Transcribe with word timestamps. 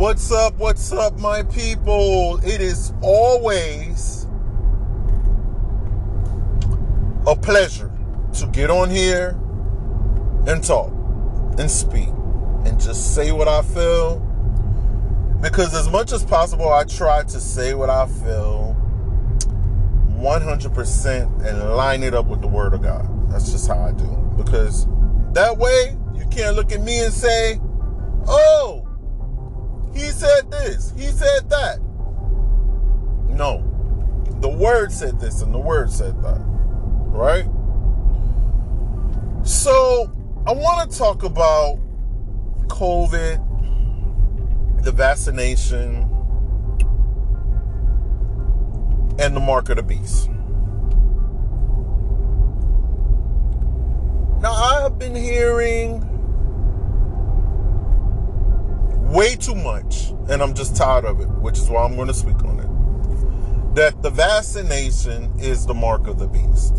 What's 0.00 0.32
up? 0.32 0.56
What's 0.56 0.92
up, 0.92 1.18
my 1.18 1.42
people? 1.42 2.40
It 2.42 2.62
is 2.62 2.94
always 3.02 4.26
a 7.26 7.36
pleasure 7.36 7.92
to 8.38 8.46
get 8.46 8.70
on 8.70 8.88
here 8.88 9.38
and 10.46 10.64
talk 10.64 10.90
and 11.58 11.70
speak 11.70 12.08
and 12.64 12.80
just 12.80 13.14
say 13.14 13.30
what 13.30 13.46
I 13.46 13.60
feel. 13.60 14.20
Because 15.42 15.74
as 15.74 15.90
much 15.90 16.12
as 16.12 16.24
possible, 16.24 16.72
I 16.72 16.84
try 16.84 17.22
to 17.24 17.38
say 17.38 17.74
what 17.74 17.90
I 17.90 18.06
feel 18.06 18.74
100% 20.16 21.46
and 21.46 21.76
line 21.76 22.02
it 22.02 22.14
up 22.14 22.24
with 22.24 22.40
the 22.40 22.48
Word 22.48 22.72
of 22.72 22.80
God. 22.80 23.06
That's 23.30 23.52
just 23.52 23.68
how 23.68 23.78
I 23.78 23.92
do. 23.92 24.06
Because 24.38 24.86
that 25.34 25.58
way, 25.58 25.94
you 26.14 26.24
can't 26.28 26.56
look 26.56 26.72
at 26.72 26.80
me 26.80 27.04
and 27.04 27.12
say, 27.12 27.60
oh, 28.26 28.79
he 29.94 30.10
said 30.10 30.50
this, 30.50 30.92
he 30.96 31.06
said 31.06 31.48
that. 31.50 31.80
No. 33.28 33.66
The 34.40 34.48
Word 34.48 34.92
said 34.92 35.20
this 35.20 35.42
and 35.42 35.52
the 35.52 35.58
Word 35.58 35.90
said 35.90 36.22
that. 36.22 36.40
Right? 36.42 37.44
So, 39.42 40.12
I 40.46 40.52
want 40.52 40.90
to 40.90 40.98
talk 40.98 41.22
about 41.22 41.78
COVID, 42.68 44.84
the 44.84 44.92
vaccination, 44.92 46.06
and 49.18 49.36
the 49.36 49.40
mark 49.40 49.68
of 49.68 49.76
the 49.76 49.82
beast. 49.82 50.30
Now, 54.40 54.52
I 54.52 54.82
have 54.82 54.98
been 54.98 55.14
hearing 55.14 55.69
way 59.20 59.36
too 59.36 59.54
much, 59.54 60.14
and 60.30 60.42
I'm 60.42 60.54
just 60.54 60.74
tired 60.74 61.04
of 61.04 61.20
it, 61.20 61.28
which 61.42 61.58
is 61.58 61.68
why 61.68 61.84
I'm 61.84 61.94
going 61.94 62.08
to 62.08 62.14
speak 62.14 62.42
on 62.42 62.58
it. 62.58 63.74
That 63.74 64.00
the 64.00 64.08
vaccination 64.08 65.30
is 65.38 65.66
the 65.66 65.74
mark 65.74 66.06
of 66.06 66.18
the 66.18 66.26
beast. 66.26 66.76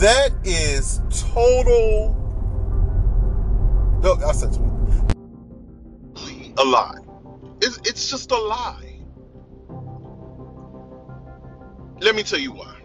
That 0.00 0.32
is 0.42 1.00
total. 1.32 2.12
Look, 4.02 4.20
I 4.24 4.32
said 4.32 4.52
to 4.54 4.66
a 6.58 6.64
lie. 6.64 6.98
It's, 7.60 7.76
it's 7.84 8.10
just 8.10 8.32
a 8.32 8.36
lie. 8.36 8.98
Let 12.00 12.16
me 12.16 12.24
tell 12.24 12.40
you 12.40 12.50
why. 12.50 12.80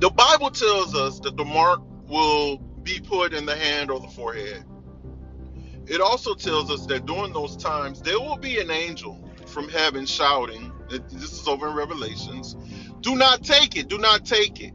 The 0.00 0.08
Bible 0.08 0.50
tells 0.50 0.94
us 0.94 1.20
that 1.20 1.36
the 1.36 1.44
mark 1.44 1.82
will 2.08 2.56
be 2.82 3.00
put 3.00 3.34
in 3.34 3.44
the 3.44 3.54
hand 3.54 3.90
or 3.90 4.00
the 4.00 4.08
forehead. 4.08 4.64
It 5.86 6.00
also 6.00 6.34
tells 6.34 6.70
us 6.70 6.86
that 6.86 7.06
during 7.06 7.32
those 7.32 7.56
times 7.56 8.00
there 8.00 8.18
will 8.18 8.38
be 8.38 8.58
an 8.60 8.70
angel 8.70 9.18
from 9.46 9.68
heaven 9.68 10.06
shouting. 10.06 10.72
This 10.88 11.32
is 11.32 11.46
over 11.46 11.68
in 11.68 11.74
Revelations. 11.74 12.56
Do 13.00 13.16
not 13.16 13.42
take 13.42 13.76
it. 13.76 13.88
Do 13.88 13.98
not 13.98 14.24
take 14.24 14.60
it. 14.60 14.72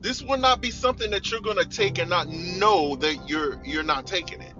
This 0.00 0.22
will 0.22 0.38
not 0.38 0.60
be 0.60 0.70
something 0.70 1.10
that 1.12 1.30
you're 1.30 1.40
going 1.40 1.58
to 1.58 1.68
take 1.68 1.98
and 1.98 2.10
not 2.10 2.28
know 2.28 2.96
that 2.96 3.28
you're 3.28 3.64
you're 3.64 3.84
not 3.84 4.06
taking 4.06 4.40
it. 4.40 4.54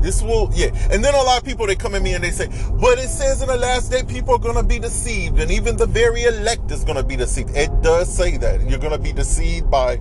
This 0.00 0.22
will, 0.22 0.50
yeah. 0.54 0.68
And 0.92 1.04
then 1.04 1.14
a 1.14 1.22
lot 1.22 1.38
of 1.38 1.44
people, 1.44 1.66
they 1.66 1.74
come 1.74 1.94
at 1.94 2.02
me 2.02 2.14
and 2.14 2.22
they 2.22 2.30
say, 2.30 2.46
but 2.80 2.98
it 2.98 3.08
says 3.08 3.42
in 3.42 3.48
the 3.48 3.56
last 3.56 3.90
day, 3.90 4.02
people 4.02 4.34
are 4.34 4.38
going 4.38 4.56
to 4.56 4.62
be 4.62 4.78
deceived. 4.78 5.40
And 5.40 5.50
even 5.50 5.76
the 5.76 5.86
very 5.86 6.24
elect 6.24 6.70
is 6.70 6.84
going 6.84 6.96
to 6.96 7.02
be 7.02 7.16
deceived. 7.16 7.56
It 7.56 7.70
does 7.82 8.14
say 8.14 8.36
that. 8.36 8.68
You're 8.68 8.78
going 8.78 8.92
to 8.92 8.98
be 8.98 9.12
deceived 9.12 9.70
by 9.70 10.00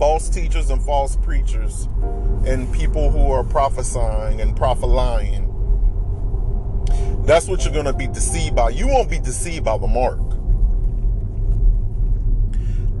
false 0.00 0.30
teachers 0.30 0.70
and 0.70 0.82
false 0.82 1.16
preachers 1.16 1.86
and 2.46 2.72
people 2.72 3.10
who 3.10 3.30
are 3.30 3.44
prophesying 3.44 4.40
and 4.40 4.56
prophesying. 4.56 5.46
That's 7.26 7.46
what 7.46 7.64
you're 7.64 7.74
going 7.74 7.84
to 7.84 7.92
be 7.92 8.06
deceived 8.06 8.56
by. 8.56 8.70
You 8.70 8.88
won't 8.88 9.10
be 9.10 9.18
deceived 9.18 9.66
by 9.66 9.76
the 9.76 9.86
mark. 9.86 10.18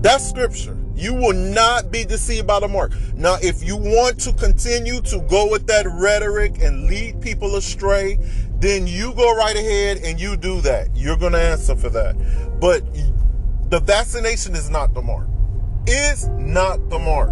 That's 0.02 0.28
scripture. 0.28 0.76
You 0.94 1.14
will 1.14 1.32
not 1.32 1.90
be 1.90 2.04
deceived 2.04 2.46
by 2.46 2.60
the 2.60 2.68
mark. 2.68 2.92
Now, 3.14 3.38
if 3.40 3.64
you 3.64 3.78
want 3.78 4.20
to 4.20 4.34
continue 4.34 5.00
to 5.00 5.20
go 5.22 5.50
with 5.50 5.66
that 5.68 5.86
rhetoric 5.86 6.60
and 6.60 6.84
lead 6.86 7.22
people 7.22 7.56
astray, 7.56 8.18
then 8.58 8.86
you 8.86 9.14
go 9.14 9.34
right 9.34 9.56
ahead 9.56 10.02
and 10.04 10.20
you 10.20 10.36
do 10.36 10.60
that. 10.60 10.94
You're 10.94 11.16
going 11.16 11.32
to 11.32 11.40
answer 11.40 11.74
for 11.76 11.88
that. 11.88 12.60
But 12.60 12.84
the 13.70 13.80
vaccination 13.80 14.54
is 14.54 14.68
not 14.68 14.92
the 14.92 15.00
mark. 15.00 15.26
Is 15.86 16.28
not 16.28 16.88
the 16.90 16.98
mark. 16.98 17.30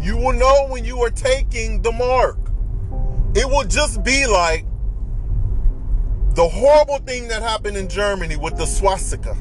You 0.00 0.16
will 0.16 0.32
know 0.32 0.66
when 0.68 0.84
you 0.84 0.98
are 1.02 1.10
taking 1.10 1.82
the 1.82 1.92
mark. 1.92 2.38
It 3.34 3.48
will 3.48 3.64
just 3.64 4.02
be 4.02 4.26
like 4.26 4.64
the 6.34 6.48
horrible 6.48 6.98
thing 6.98 7.28
that 7.28 7.42
happened 7.42 7.76
in 7.76 7.88
Germany 7.88 8.36
with 8.36 8.56
the 8.56 8.66
swastika 8.66 9.36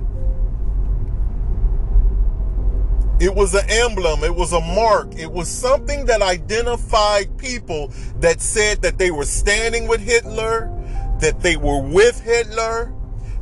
It 3.22 3.36
was 3.36 3.54
an 3.54 3.70
emblem. 3.70 4.24
It 4.24 4.34
was 4.34 4.52
a 4.52 4.60
mark. 4.60 5.14
It 5.16 5.32
was 5.32 5.48
something 5.48 6.06
that 6.06 6.24
identified 6.24 7.38
people 7.38 7.94
that 8.20 8.42
said 8.42 8.82
that 8.82 8.98
they 8.98 9.12
were 9.12 9.26
standing 9.26 9.88
with 9.88 10.02
Hitler, 10.02 10.72
that 11.20 11.40
they 11.40 11.56
were 11.56 11.80
with 11.80 12.20
Hitler. 12.22 12.92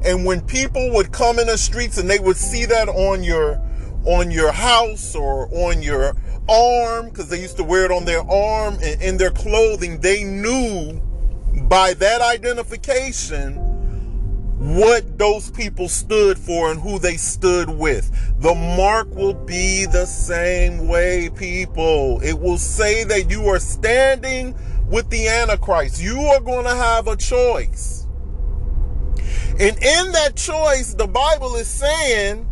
And 0.04 0.26
when 0.26 0.42
people 0.42 0.92
would 0.94 1.12
come 1.12 1.40
in 1.40 1.48
the 1.48 1.58
streets 1.58 1.98
and 1.98 2.10
they 2.10 2.20
would 2.20 2.38
see 2.38 2.66
that 2.66 2.88
on 2.90 3.24
your 3.24 3.62
on 4.06 4.32
your 4.32 4.52
house 4.52 5.14
or 5.14 5.50
on 5.54 5.82
your 5.82 6.16
arm, 6.48 7.10
because 7.10 7.30
they 7.30 7.42
used 7.42 7.58
to 7.58 7.64
wear 7.64 7.86
it 7.86 7.92
on 7.92 8.06
their 8.06 8.22
arm 8.22 8.76
and 8.82 9.02
in 9.02 9.18
their 9.18 9.32
clothing, 9.32 10.00
they 10.00 10.24
knew 10.24 11.02
by 11.68 11.94
that 11.96 12.22
identification 12.22 13.66
what 14.60 15.18
those 15.18 15.52
people 15.52 15.88
stood 15.88 16.38
for 16.38 16.70
and 16.70 16.81
who 16.81 17.00
they 17.00 17.16
stood 17.16 17.70
with. 17.70 18.12
The 18.42 18.54
mark 18.54 19.10
will 19.16 19.34
be 19.34 19.86
the 19.86 20.06
same 20.06 20.88
way, 20.88 21.30
people. 21.30 22.20
It 22.22 22.40
will 22.40 22.58
say 22.58 23.06
that 23.06 23.30
you 23.30 23.48
are 23.48 23.60
standing 23.60 24.56
with 24.90 25.10
the 25.10 25.28
Antichrist. 25.28 26.02
You 26.02 26.20
are 26.20 26.42
going 26.42 26.66
to 26.66 26.76
have 26.76 27.08
a 27.08 27.16
choice. 27.16 27.99
And 29.52 29.76
in 29.78 30.12
that 30.12 30.34
choice, 30.36 30.94
the 30.94 31.08
Bible 31.08 31.56
is 31.56 31.68
saying, 31.68 32.48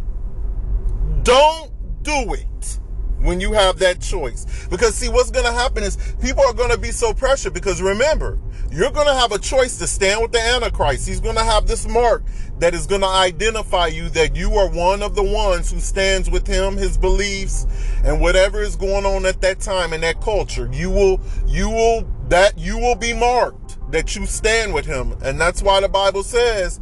don't 1.23 1.71
do 2.03 2.33
it 2.33 2.79
when 3.19 3.39
you 3.39 3.53
have 3.53 3.79
that 3.79 4.01
choice. 4.01 4.67
Because 4.69 4.95
see, 4.95 5.09
what's 5.09 5.31
going 5.31 5.45
to 5.45 5.51
happen 5.51 5.83
is 5.83 5.97
people 6.21 6.43
are 6.43 6.53
going 6.53 6.71
to 6.71 6.77
be 6.77 6.91
so 6.91 7.13
pressured 7.13 7.53
because 7.53 7.81
remember, 7.81 8.39
you're 8.71 8.91
going 8.91 9.07
to 9.07 9.13
have 9.13 9.31
a 9.31 9.39
choice 9.39 9.77
to 9.77 9.87
stand 9.87 10.21
with 10.21 10.31
the 10.31 10.41
Antichrist. 10.41 11.07
He's 11.07 11.19
going 11.19 11.35
to 11.35 11.43
have 11.43 11.67
this 11.67 11.87
mark 11.87 12.23
that 12.59 12.73
is 12.73 12.85
going 12.85 13.01
to 13.01 13.07
identify 13.07 13.87
you 13.87 14.09
that 14.09 14.35
you 14.35 14.55
are 14.55 14.69
one 14.69 15.01
of 15.01 15.15
the 15.15 15.23
ones 15.23 15.71
who 15.71 15.79
stands 15.79 16.29
with 16.29 16.45
him, 16.45 16.75
his 16.75 16.97
beliefs, 16.97 17.65
and 18.03 18.19
whatever 18.19 18.61
is 18.61 18.75
going 18.75 19.05
on 19.05 19.25
at 19.25 19.41
that 19.41 19.59
time 19.59 19.93
in 19.93 20.01
that 20.01 20.21
culture. 20.21 20.69
You 20.71 20.89
will, 20.89 21.21
you 21.45 21.69
will, 21.69 22.07
that 22.27 22.57
you 22.57 22.77
will 22.77 22.95
be 22.95 23.13
marked 23.13 23.77
that 23.91 24.15
you 24.15 24.25
stand 24.25 24.73
with 24.73 24.85
him. 24.85 25.15
And 25.23 25.39
that's 25.39 25.61
why 25.61 25.79
the 25.81 25.89
Bible 25.89 26.23
says, 26.23 26.79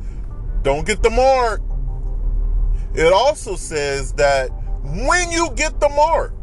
don't 0.66 0.88
get 0.88 1.04
the 1.04 1.12
mark. 1.12 1.62
It 2.96 3.14
also 3.14 3.56
says 3.56 4.14
that 4.14 4.50
when 4.84 5.30
you 5.30 5.52
get 5.56 5.80
the 5.80 5.90
mark, 5.90 6.34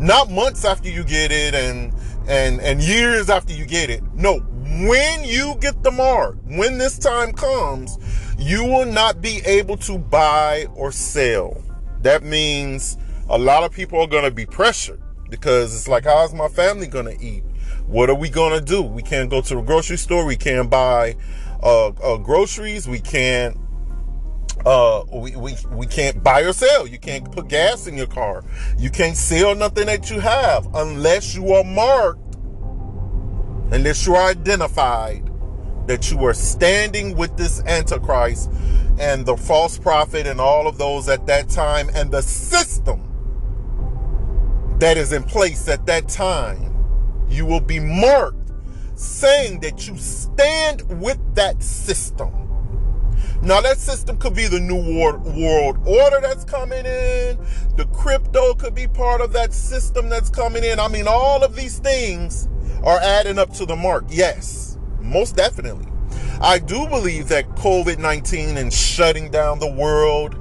not 0.00 0.32
months 0.32 0.64
after 0.64 0.88
you 0.88 1.04
get 1.04 1.30
it 1.30 1.54
and 1.54 1.94
and 2.28 2.60
and 2.60 2.82
years 2.82 3.30
after 3.30 3.52
you 3.52 3.66
get 3.66 3.88
it. 3.88 4.02
No, 4.14 4.40
when 4.40 5.22
you 5.22 5.54
get 5.60 5.84
the 5.84 5.92
mark, 5.92 6.38
when 6.46 6.76
this 6.76 6.98
time 6.98 7.32
comes, 7.32 7.98
you 8.36 8.64
will 8.64 8.86
not 8.86 9.20
be 9.20 9.42
able 9.46 9.76
to 9.76 9.96
buy 9.96 10.66
or 10.74 10.90
sell. 10.90 11.62
That 12.02 12.24
means 12.24 12.98
a 13.28 13.38
lot 13.38 13.62
of 13.62 13.70
people 13.70 14.00
are 14.00 14.08
going 14.08 14.24
to 14.24 14.30
be 14.32 14.44
pressured 14.44 15.00
because 15.28 15.72
it's 15.72 15.86
like, 15.86 16.02
how's 16.02 16.34
my 16.34 16.48
family 16.48 16.88
going 16.88 17.16
to 17.16 17.24
eat? 17.24 17.44
What 17.86 18.10
are 18.10 18.16
we 18.16 18.28
going 18.28 18.58
to 18.58 18.64
do? 18.64 18.82
We 18.82 19.02
can't 19.02 19.30
go 19.30 19.40
to 19.40 19.54
the 19.54 19.60
grocery 19.62 19.98
store. 19.98 20.24
We 20.24 20.36
can't 20.36 20.68
buy 20.68 21.16
uh, 21.62 21.88
uh, 21.88 22.16
groceries. 22.18 22.88
We 22.88 23.00
can't 23.00 23.56
uh, 24.66 25.04
we, 25.12 25.34
we, 25.36 25.56
we 25.72 25.86
can't 25.86 26.22
buy 26.22 26.42
or 26.42 26.52
sell. 26.52 26.86
You 26.86 26.98
can't 26.98 27.30
put 27.32 27.48
gas 27.48 27.86
in 27.86 27.96
your 27.96 28.06
car. 28.06 28.44
You 28.78 28.90
can't 28.90 29.16
sell 29.16 29.54
nothing 29.54 29.86
that 29.86 30.10
you 30.10 30.20
have 30.20 30.68
unless 30.74 31.34
you 31.34 31.52
are 31.54 31.64
marked, 31.64 32.34
unless 33.72 34.06
you 34.06 34.14
are 34.14 34.30
identified 34.30 35.30
that 35.86 36.10
you 36.10 36.22
are 36.24 36.34
standing 36.34 37.16
with 37.16 37.36
this 37.36 37.62
Antichrist 37.64 38.50
and 38.98 39.24
the 39.24 39.36
false 39.36 39.78
prophet 39.78 40.26
and 40.26 40.40
all 40.40 40.68
of 40.68 40.78
those 40.78 41.08
at 41.08 41.26
that 41.26 41.48
time 41.48 41.90
and 41.94 42.12
the 42.12 42.22
system 42.22 43.06
that 44.78 44.96
is 44.96 45.12
in 45.12 45.22
place 45.22 45.68
at 45.68 45.86
that 45.86 46.08
time. 46.08 46.66
You 47.28 47.46
will 47.46 47.60
be 47.60 47.80
marked 47.80 48.39
saying 49.00 49.60
that 49.60 49.88
you 49.88 49.96
stand 49.96 50.82
with 51.00 51.18
that 51.34 51.62
system 51.62 52.32
Now, 53.42 53.62
that 53.62 53.78
system 53.78 54.18
could 54.18 54.34
be 54.34 54.48
the 54.48 54.60
new 54.60 54.76
world, 54.76 55.78
order 55.86 56.20
that's 56.20 56.44
coming 56.44 56.84
in. 56.84 57.38
The 57.76 57.88
crypto 57.94 58.54
could 58.54 58.74
be 58.74 58.88
part 58.88 59.22
of 59.22 59.32
that 59.32 59.54
system 59.54 60.10
that's 60.10 60.28
coming 60.30 60.64
in. 60.64 60.78
I 60.80 60.88
mean, 60.88 61.06
all 61.08 61.42
of 61.44 61.56
these 61.56 61.78
things 61.78 62.48
are 62.84 62.98
adding 63.00 63.38
up 63.38 63.54
to 63.54 63.66
the 63.66 63.76
mark. 63.76 64.04
Yes, 64.10 64.78
most 65.00 65.36
definitely. 65.36 65.86
I 66.42 66.58
do 66.58 66.86
believe 66.88 67.28
that 67.28 67.48
COVID 67.56 67.98
19 67.98 68.58
and 68.58 68.72
shutting 68.72 69.30
down 69.30 69.58
the 69.58 69.70
world 69.70 70.36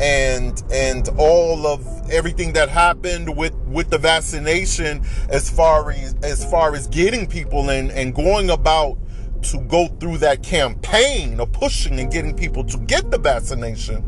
and 0.00 0.62
and 0.72 1.08
all 1.18 1.66
of 1.66 1.86
everything 2.10 2.52
that 2.52 2.68
happened 2.68 3.36
with 3.36 3.54
with 3.66 3.90
the 3.90 3.98
vaccination 3.98 5.04
as 5.28 5.50
far 5.50 5.90
as 5.90 6.14
as 6.22 6.48
far 6.50 6.74
as 6.74 6.86
getting 6.88 7.26
people 7.26 7.70
in 7.70 7.90
and 7.92 8.14
going 8.14 8.50
about 8.50 8.98
to 9.42 9.58
go 9.62 9.88
through 10.00 10.18
that 10.18 10.42
campaign 10.42 11.38
of 11.40 11.50
pushing 11.52 11.98
and 12.00 12.10
getting 12.12 12.34
people 12.34 12.64
to 12.64 12.78
get 12.78 13.10
the 13.10 13.18
vaccination 13.18 14.04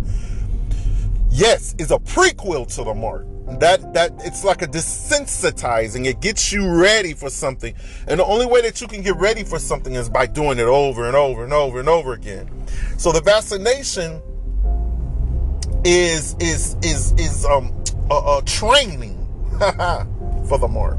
yes 1.35 1.75
is 1.79 1.91
a 1.91 1.99
prequel 1.99 2.73
to 2.77 2.85
the 2.85 2.95
mark. 2.95 3.27
That 3.61 3.93
that 3.93 4.13
it's 4.25 4.43
like 4.43 4.63
a 4.63 4.67
desensitizing. 4.67 6.07
It 6.07 6.21
gets 6.21 6.51
you 6.51 6.67
ready 6.67 7.13
for 7.13 7.29
something. 7.29 7.75
And 8.07 8.19
the 8.19 8.25
only 8.25 8.47
way 8.47 8.63
that 8.63 8.81
you 8.81 8.87
can 8.87 9.03
get 9.03 9.17
ready 9.17 9.45
for 9.45 9.59
something 9.59 9.95
is 9.95 10.09
by 10.09 10.27
doing 10.27 10.59
it 10.59 10.65
over 10.65 11.07
and 11.07 11.15
over 11.15 11.45
and 11.45 11.53
over 11.53 11.79
and 11.79 11.89
over 11.89 12.15
again. 12.15 12.49
So 12.97 13.13
the 13.13 13.21
vaccination 13.21 14.23
is 15.85 16.35
is 16.41 16.77
is 16.83 17.13
is 17.13 17.45
um 17.45 17.73
a, 18.11 18.15
a 18.39 18.43
training 18.47 19.19
for 20.49 20.59
the 20.59 20.69
mark 20.69 20.99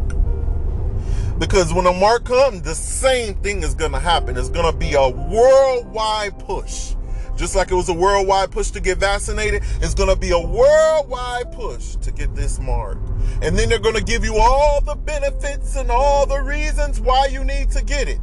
because 1.39 1.73
when 1.73 1.85
the 1.85 1.93
mark 1.93 2.25
comes 2.25 2.61
the 2.61 2.75
same 2.75 3.33
thing 3.35 3.63
is 3.63 3.73
gonna 3.73 3.99
happen 3.99 4.37
it's 4.37 4.49
gonna 4.49 4.75
be 4.75 4.93
a 4.93 5.09
worldwide 5.09 6.37
push 6.39 6.95
just 7.35 7.55
like 7.55 7.69
it 7.69 7.75
was 7.75 7.89
a 7.89 7.93
worldwide 7.93 8.51
push 8.51 8.71
to 8.71 8.79
get 8.79 8.97
vaccinated, 8.97 9.61
it's 9.81 9.93
going 9.93 10.07
to 10.07 10.15
be 10.15 10.31
a 10.31 10.39
worldwide 10.39 11.51
push 11.51 11.95
to 11.97 12.11
get 12.11 12.33
this 12.33 12.59
mark. 12.59 12.97
And 13.41 13.57
then 13.57 13.67
they're 13.67 13.79
going 13.79 13.95
to 13.95 14.03
give 14.03 14.23
you 14.23 14.37
all 14.37 14.79
the 14.79 14.95
benefits 14.95 15.75
and 15.75 15.91
all 15.91 16.25
the 16.25 16.39
reasons 16.39 17.01
why 17.01 17.25
you 17.25 17.43
need 17.43 17.71
to 17.71 17.83
get 17.83 18.07
it. 18.07 18.19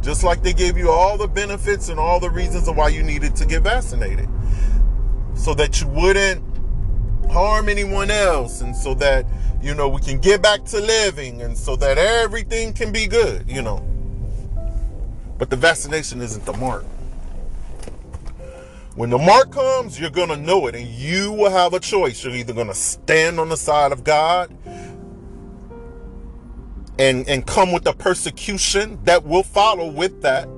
Just 0.00 0.22
like 0.22 0.42
they 0.42 0.52
gave 0.52 0.78
you 0.78 0.90
all 0.90 1.18
the 1.18 1.26
benefits 1.26 1.88
and 1.88 1.98
all 1.98 2.20
the 2.20 2.30
reasons 2.30 2.68
of 2.68 2.76
why 2.76 2.88
you 2.88 3.02
needed 3.02 3.34
to 3.36 3.46
get 3.46 3.62
vaccinated. 3.62 4.28
So 5.44 5.52
that 5.52 5.78
you 5.78 5.88
wouldn't 5.88 6.42
harm 7.30 7.68
anyone 7.68 8.10
else 8.10 8.62
and 8.62 8.74
so 8.74 8.94
that, 8.94 9.26
you 9.60 9.74
know, 9.74 9.90
we 9.90 10.00
can 10.00 10.18
get 10.18 10.40
back 10.40 10.64
to 10.64 10.80
living 10.80 11.42
and 11.42 11.54
so 11.54 11.76
that 11.76 11.98
everything 11.98 12.72
can 12.72 12.92
be 12.92 13.06
good, 13.06 13.46
you 13.46 13.60
know. 13.60 13.86
But 15.36 15.50
the 15.50 15.56
vaccination 15.56 16.22
isn't 16.22 16.46
the 16.46 16.54
mark. 16.54 16.84
When 18.94 19.10
the 19.10 19.18
mark 19.18 19.52
comes, 19.52 20.00
you're 20.00 20.08
going 20.08 20.30
to 20.30 20.36
know 20.38 20.66
it, 20.66 20.74
and 20.74 20.86
you 20.88 21.32
will 21.32 21.50
have 21.50 21.74
a 21.74 21.80
choice. 21.80 22.24
You're 22.24 22.34
either 22.36 22.54
going 22.54 22.68
to 22.68 22.74
stand 22.74 23.38
on 23.38 23.50
the 23.50 23.56
side 23.58 23.92
of 23.92 24.02
God 24.02 24.56
and, 26.98 27.28
and 27.28 27.46
come 27.46 27.70
with 27.70 27.84
the 27.84 27.92
persecution 27.92 28.98
that 29.04 29.26
will 29.26 29.42
follow 29.42 29.90
with 29.90 30.22
that, 30.22 30.48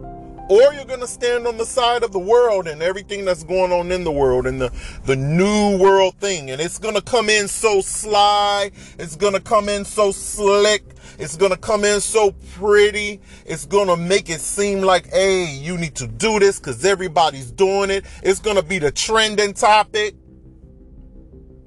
or 0.48 0.72
you're 0.75 0.84
going 0.84 1.00
to 1.00 1.06
stand 1.06 1.46
on 1.46 1.56
the 1.56 1.64
side 1.64 2.02
of 2.02 2.12
the 2.12 2.19
world 2.19 2.69
and 2.69 2.82
everything 2.82 3.25
that's 3.25 3.44
going 3.44 3.72
on 3.72 3.90
in 3.90 4.04
the 4.04 4.12
world 4.12 4.46
and 4.46 4.60
the, 4.60 4.72
the 5.04 5.16
new 5.16 5.78
world 5.78 6.14
thing. 6.19 6.50
And 6.50 6.60
it's 6.60 6.78
going 6.78 6.94
to 6.94 7.02
come 7.02 7.28
in 7.28 7.48
so 7.48 7.81
sly, 7.81 8.70
it's 8.98 9.16
going 9.16 9.34
to 9.34 9.40
come 9.40 9.69
in 9.69 9.84
so 9.84 10.12
slick, 10.12 10.84
it's 11.19 11.37
going 11.37 11.50
to 11.50 11.56
come 11.56 11.84
in 11.84 12.00
so 12.00 12.32
pretty. 12.54 13.20
It's 13.44 13.64
going 13.64 13.88
to 13.88 13.96
make 13.96 14.28
it 14.28 14.40
seem 14.40 14.82
like, 14.82 15.10
hey, 15.10 15.46
you 15.46 15.78
need 15.78 15.94
to 15.96 16.06
do 16.06 16.38
this 16.38 16.58
because 16.58 16.84
everybody's 16.84 17.50
doing 17.50 17.90
it. 17.90 18.04
It's 18.22 18.40
going 18.40 18.56
to 18.56 18.62
be 18.62 18.78
the 18.78 18.90
trending 18.90 19.54
topic. 19.54 20.14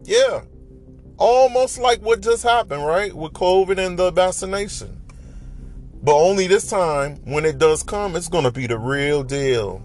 Yeah. 0.04 0.42
Almost 1.18 1.80
like 1.80 2.02
what 2.02 2.22
just 2.22 2.44
happened, 2.44 2.86
right? 2.86 3.14
With 3.14 3.34
COVID 3.34 3.84
and 3.84 3.98
the 3.98 4.12
vaccination. 4.12 4.99
But 6.10 6.18
only 6.18 6.48
this 6.48 6.68
time, 6.68 7.18
when 7.26 7.46
it 7.46 7.60
does 7.60 7.84
come, 7.84 8.16
it's 8.16 8.30
going 8.30 8.44
to 8.44 8.52
be 8.52 8.66
the 8.66 8.80
real 8.80 9.22
deal. 9.22 9.80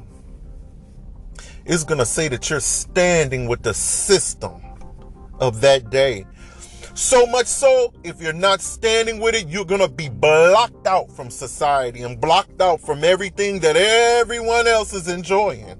It's 1.66 1.84
going 1.84 1.98
to 1.98 2.06
say 2.06 2.28
that 2.28 2.48
you're 2.48 2.60
standing 2.60 3.46
with 3.46 3.62
the 3.62 3.74
system 3.74 4.62
of 5.38 5.60
that 5.60 5.90
day. 5.90 6.24
So 6.94 7.26
much 7.26 7.44
so, 7.44 7.92
if 8.04 8.22
you're 8.22 8.32
not 8.32 8.62
standing 8.62 9.20
with 9.20 9.34
it, 9.34 9.48
you're 9.48 9.66
going 9.66 9.82
to 9.82 9.88
be 9.88 10.08
blocked 10.08 10.86
out 10.86 11.14
from 11.14 11.28
society 11.28 12.00
and 12.00 12.18
blocked 12.18 12.58
out 12.58 12.80
from 12.80 13.04
everything 13.04 13.60
that 13.60 13.76
everyone 13.76 14.66
else 14.66 14.94
is 14.94 15.08
enjoying. 15.08 15.78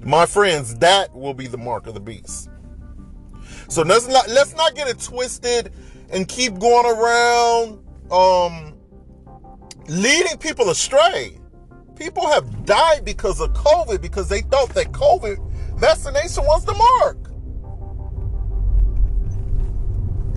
My 0.00 0.24
friends, 0.24 0.76
that 0.76 1.14
will 1.14 1.34
be 1.34 1.46
the 1.46 1.58
mark 1.58 1.86
of 1.86 1.92
the 1.92 2.00
beast. 2.00 2.48
So 3.68 3.82
let's 3.82 4.08
not 4.08 4.30
let's 4.30 4.56
not 4.56 4.74
get 4.74 4.88
it 4.88 4.98
twisted 4.98 5.74
and 6.08 6.26
keep 6.26 6.58
going 6.58 6.86
around 6.86 7.81
um 8.12 8.74
leading 9.88 10.36
people 10.38 10.70
astray. 10.70 11.38
People 11.96 12.26
have 12.28 12.64
died 12.64 13.04
because 13.04 13.40
of 13.40 13.52
COVID 13.52 14.00
because 14.00 14.28
they 14.28 14.40
thought 14.42 14.70
that 14.74 14.92
COVID 14.92 15.38
vaccination 15.78 16.44
was 16.44 16.64
the 16.64 16.74
mark. 16.74 17.28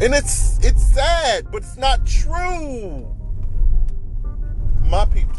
And 0.02 0.14
it's 0.14 0.64
it's 0.64 0.84
sad, 0.94 1.52
but 1.52 1.64
it's 1.64 1.78
not 1.78 2.06
true. 2.06 3.12
My 4.90 5.06
people. 5.06 5.36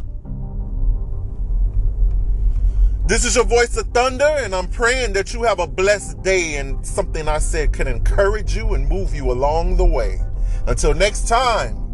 This 3.06 3.24
is 3.24 3.36
your 3.36 3.44
voice 3.44 3.76
of 3.76 3.86
thunder, 3.88 4.24
and 4.24 4.52
I'm 4.52 4.66
praying 4.66 5.12
that 5.12 5.32
you 5.32 5.44
have 5.44 5.60
a 5.60 5.66
blessed 5.66 6.22
day 6.22 6.56
and 6.56 6.84
something 6.84 7.28
I 7.28 7.38
said 7.38 7.72
can 7.72 7.86
encourage 7.86 8.56
you 8.56 8.74
and 8.74 8.88
move 8.88 9.14
you 9.14 9.30
along 9.30 9.76
the 9.76 9.84
way. 9.84 10.20
Until 10.66 10.92
next 10.92 11.28
time, 11.28 11.85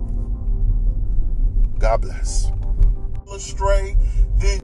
God 1.82 2.02
bless. 2.02 2.52
Astray, 3.34 3.96
then. 4.38 4.61